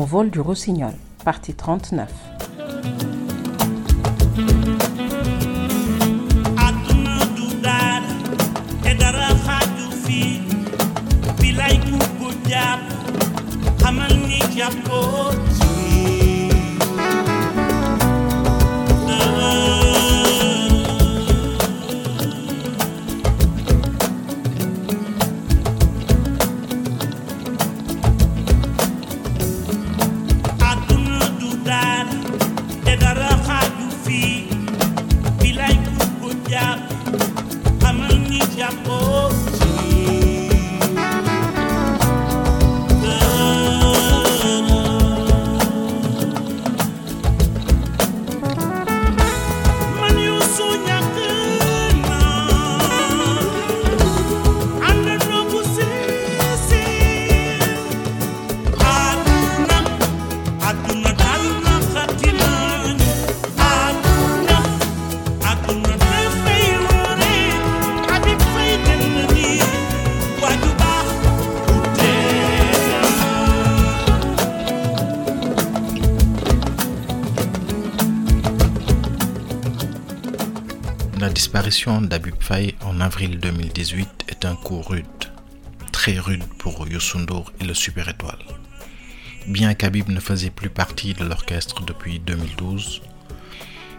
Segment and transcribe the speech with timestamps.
[0.00, 0.94] L'envol du rossignol,
[1.26, 2.08] partie 39.
[81.60, 85.04] La disparition d'Abib Faye en avril 2018 est un coup rude,
[85.92, 88.42] très rude pour Youssou N'Dour et le Super Étoile.
[89.46, 93.02] Bien qu'Habib ne faisait plus partie de l'orchestre depuis 2012,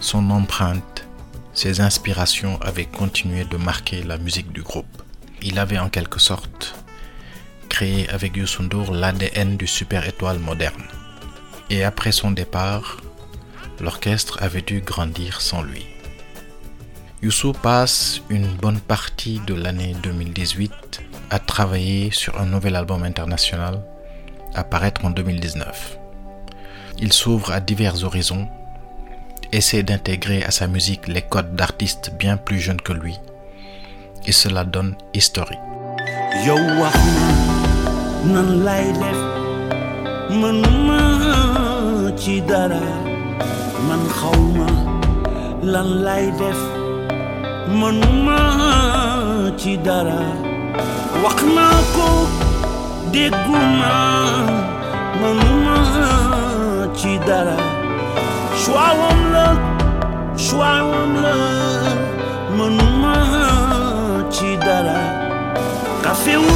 [0.00, 1.06] son empreinte,
[1.52, 5.04] ses inspirations avaient continué de marquer la musique du groupe.
[5.40, 6.74] Il avait en quelque sorte
[7.68, 10.88] créé avec Youssou N'Dour l'ADN du Super Étoile moderne.
[11.70, 12.96] Et après son départ,
[13.80, 15.93] l'orchestre avait dû grandir sans lui.
[17.24, 21.00] Youssou passe une bonne partie de l'année 2018
[21.30, 23.80] à travailler sur un nouvel album international
[24.54, 25.98] à paraître en 2019.
[26.98, 28.46] Il s'ouvre à divers horizons,
[29.52, 33.18] essaie d'intégrer à sa musique les codes d'artistes bien plus jeunes que lui,
[34.26, 35.56] et cela donne History.
[47.68, 48.38] Mënuma
[49.60, 50.20] ci dara
[51.24, 52.08] wax naa ko
[53.12, 53.94] dégguma
[55.20, 55.76] mënuma
[56.98, 57.56] ci dara
[58.62, 59.46] choix-wam la
[60.44, 61.36] choix-wam la
[62.56, 63.14] mënuma
[64.34, 65.00] ci dara
[66.04, 66.54] kafe wu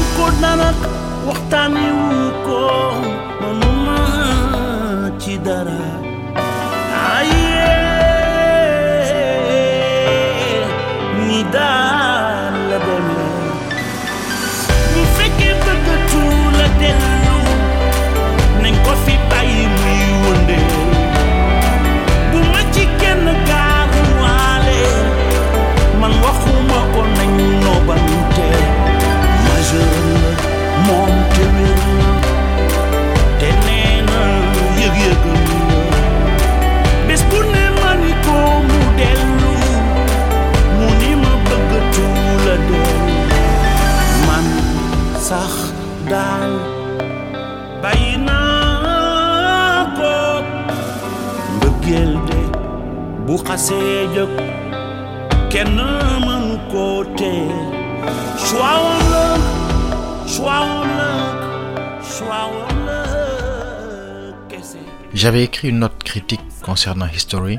[65.14, 67.58] J'avais écrit une note critique concernant History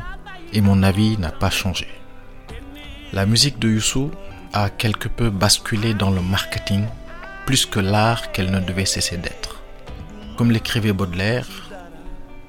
[0.51, 1.87] et mon avis n'a pas changé.
[3.13, 4.11] La musique de Youssou
[4.51, 6.85] a quelque peu basculé dans le marketing
[7.45, 9.61] plus que l'art qu'elle ne devait cesser d'être.
[10.37, 11.47] Comme l'écrivait Baudelaire,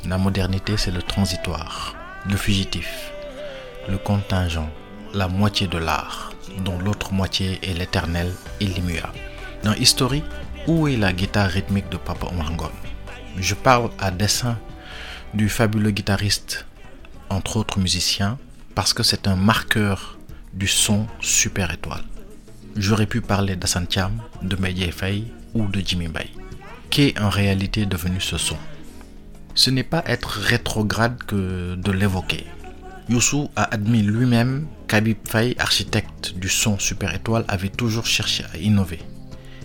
[0.04, 1.95] la modernité c'est le transitoire,
[2.28, 3.13] le fugitif,
[3.91, 4.71] le contingent,
[5.13, 6.33] la moitié de l'art,
[6.65, 9.19] dont l'autre moitié est l'éternel et l'immuable.
[9.65, 10.22] Dans History,
[10.66, 12.71] où est la guitare rythmique de Papa Omar Ngom?
[13.39, 14.59] Je parle à dessein
[15.34, 16.66] du fabuleux guitariste,
[17.28, 18.39] entre autres musiciens,
[18.75, 20.19] parce que c'est un marqueur
[20.54, 22.04] du son super étoile.
[22.77, 26.28] J'aurais pu parler d'Assane Thiam, de Medjay Faye ou de Jimmy Bay.
[26.91, 28.57] Qu'est en réalité devenu ce son?
[29.54, 32.47] Ce n'est pas être rétrograde que de l'évoquer.
[33.10, 38.57] Youssou a admis lui-même qu'Habib Faye, architecte du son super étoile, avait toujours cherché à
[38.57, 39.01] innover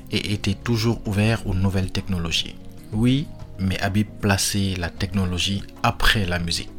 [0.09, 2.55] et était toujours ouvert aux nouvelles technologies.
[2.91, 3.27] Oui,
[3.59, 6.71] mais Habib plaçait la technologie après la musique.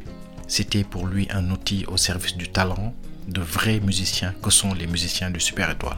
[0.49, 2.93] C'était pour lui un outil au service du talent
[3.29, 5.95] de vrais musiciens que sont les musiciens du Super Étoile.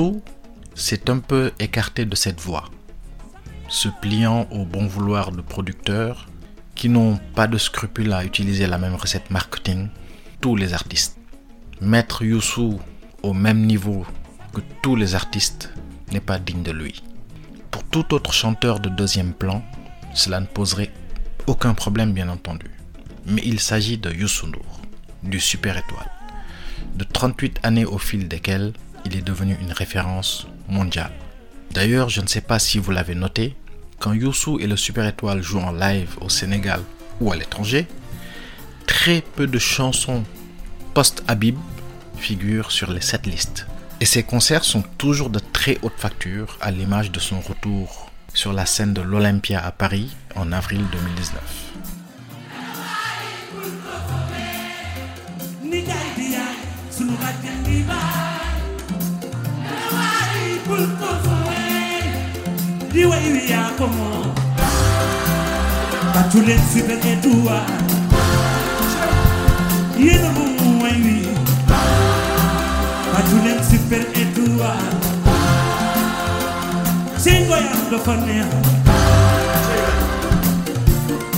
[0.00, 0.22] Youssou
[0.74, 2.70] s'est un peu écarté de cette voie,
[3.68, 6.26] se pliant au bon vouloir de producteurs
[6.74, 9.88] qui n'ont pas de scrupule à utiliser la même recette marketing
[10.40, 11.18] tous les artistes.
[11.82, 12.80] Mettre Youssou
[13.22, 14.06] au même niveau
[14.54, 15.70] que tous les artistes
[16.12, 17.02] n'est pas digne de lui.
[17.70, 19.62] Pour tout autre chanteur de deuxième plan,
[20.14, 20.92] cela ne poserait
[21.46, 22.70] aucun problème bien entendu.
[23.26, 24.50] Mais il s'agit de Youssou
[25.22, 26.10] du super étoile,
[26.94, 28.72] de 38 années au fil desquelles
[29.04, 31.12] il est devenu une référence mondiale.
[31.72, 33.54] D'ailleurs, je ne sais pas si vous l'avez noté,
[33.98, 36.80] quand Youssou et le Super Étoile jouent en live au Sénégal
[37.20, 37.86] ou à l'étranger,
[38.86, 40.24] très peu de chansons
[40.94, 41.56] post-Habib
[42.16, 43.66] figurent sur les setlists.
[44.00, 48.52] Et ces concerts sont toujours de très haute facture, à l'image de son retour sur
[48.52, 51.69] la scène de l'Olympia à Paris en avril 2019.
[63.00, 63.88] niwe iwi yako
[66.14, 67.60] batulenzi penye dua.
[69.98, 71.28] Iya, Yeno mungu waiwi
[73.12, 74.72] batulenzi penye dua.
[77.16, 78.46] Singo ya mdofanea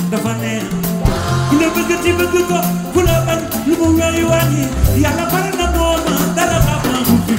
[0.09, 0.63] mdofanea
[1.51, 2.59] kule bagati bagato
[2.93, 4.67] kule bag lumuwai wani
[5.03, 7.35] yala parana moma dala mama ngufi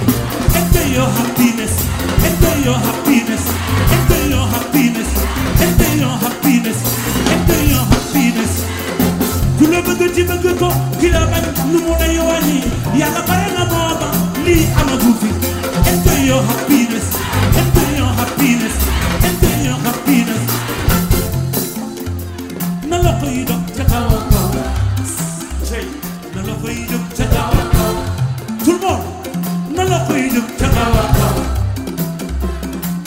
[0.59, 1.73] enjoy your happiness.
[2.23, 2.65] Hapines.
[2.65, 3.43] your happiness.
[3.47, 4.02] enjoy
[4.73, 5.11] happiness.
[5.61, 6.79] انت يا happiness.
[7.33, 8.53] انت يا happiness.
[9.59, 12.59] كل ما قلت ما قلت كل ما نمونا يواني
[12.95, 14.11] يا غبرنا بابا
[14.45, 15.29] لي أنا دوفي
[15.93, 17.07] انت يا happiness.
[17.57, 18.75] انت يا happiness.
[19.25, 20.51] انت يا happiness.
[22.87, 24.51] نلقيدك تتوقع
[25.69, 25.89] شيء
[26.35, 27.93] نلقيدك تتوقع
[28.65, 31.33] tout le monde نلقيدك تتوقع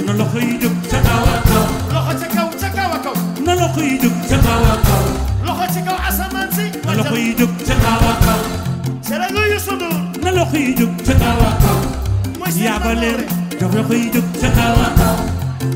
[0.09, 0.73] نلقيدك
[3.77, 5.05] loxo yi jóg ca kaw a kaw
[5.47, 8.41] loxo ci kaw asamaan si na loxo yi jóg ca kaw a kaw
[9.09, 9.97] sera nga Youssou Ndour.
[10.25, 11.79] Na loxo yi jóg ca kaw a kaw
[12.65, 13.21] yaa ba leen
[13.61, 15.17] jox loxo yi jóg ca kaw a kaw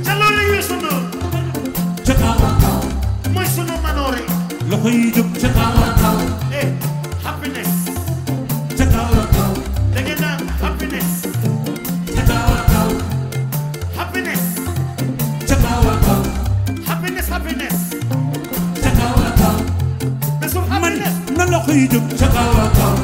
[0.06, 1.02] ca loolu Youssou Ndour.
[2.06, 2.78] Ca kaw a kaw
[3.34, 4.22] mooy sunu manoore.
[4.70, 6.16] Loxo yi jóg ca kaw a kaw
[21.70, 22.94] loxo yi jóg ca kaw a kaw.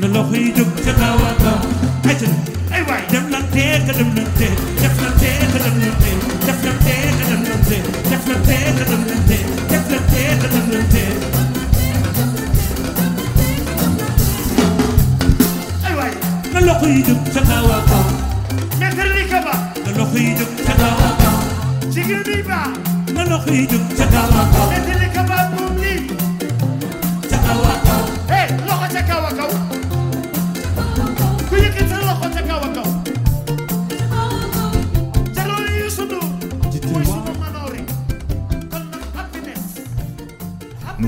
[0.00, 1.58] Na loxo yi jóg ca kaw a kaw.
[2.74, 4.50] Ay waay dem lan tee ka dem lan tee
[4.82, 5.47] def lan tee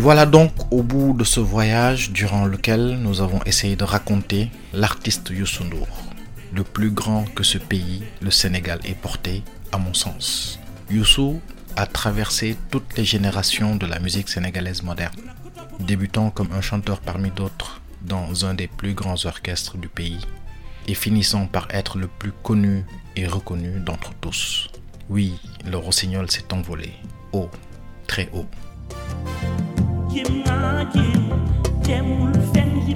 [0.00, 5.28] voilà donc au bout de ce voyage durant lequel nous avons essayé de raconter l'artiste
[5.28, 5.88] Youssou N'Dour,
[6.54, 9.42] le plus grand que ce pays, le Sénégal, ait porté,
[9.72, 10.58] à mon sens.
[10.90, 11.42] Youssou
[11.76, 15.20] a traversé toutes les générations de la musique sénégalaise moderne,
[15.80, 20.26] débutant comme un chanteur parmi d'autres dans un des plus grands orchestres du pays
[20.88, 24.68] et finissant par être le plus connu et reconnu d'entre tous.
[25.10, 25.34] Oui,
[25.70, 26.90] le rossignol s'est envolé,
[27.34, 27.50] haut,
[28.06, 28.46] très haut.
[30.12, 31.22] Kim ma Kim,
[31.86, 32.94] demul fenn li